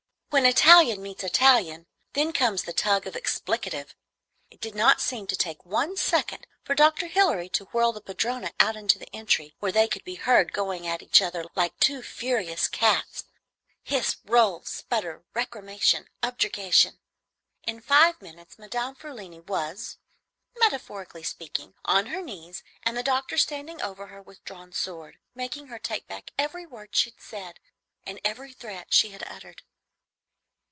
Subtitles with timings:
[0.33, 3.93] When Italian meets Italian, then comes the tug of expletive.
[4.49, 7.07] It did not seem to take one second for Dr.
[7.07, 10.87] Hilary to whirl the padrona out into the entry, where they could be heard going
[10.87, 13.25] at each other like two furious cats.
[13.83, 16.99] Hiss, roll, sputter, recrimination, objurgation!
[17.63, 19.97] In five minutes Madame Frulini was,
[20.61, 25.67] metaphorically speaking, on her knees, and the doctor standing over her with drawn sword, making
[25.67, 27.59] her take back every word she had said
[28.05, 29.63] and every threat she had uttered.